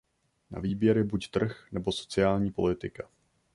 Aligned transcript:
Na 0.51 0.59
výběr 0.61 0.97
je 0.97 1.03
buď 1.03 1.29
trh, 1.31 1.67
nebo 1.71 1.91
sociální 1.91 2.51
politika. 2.51 3.09